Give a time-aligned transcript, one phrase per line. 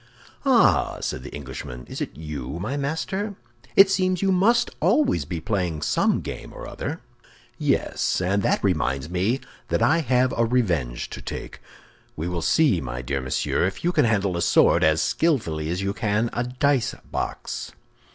[0.47, 3.35] "Ah," said the Englishman, "is it you, my master?
[3.75, 7.01] It seems you must always be playing some game or other."
[7.59, 11.59] "Yes; and that reminds me that I have a revenge to take.
[12.15, 15.83] We will see, my dear monsieur, if you can handle a sword as skillfully as
[15.83, 17.71] you can a dice box."